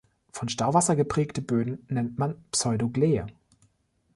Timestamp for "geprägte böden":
0.95-1.85